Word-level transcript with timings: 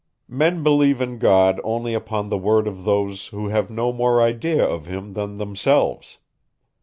Men 0.27 0.63
believe 0.63 0.99
in 0.99 1.19
God 1.19 1.61
only 1.63 1.93
upon 1.93 2.29
the 2.29 2.37
word 2.39 2.67
of 2.67 2.85
those, 2.85 3.27
who 3.27 3.49
have 3.49 3.69
no 3.69 3.93
more 3.93 4.19
idea 4.19 4.67
of 4.67 4.87
him 4.87 5.13
than 5.13 5.37
themselves. 5.37 6.17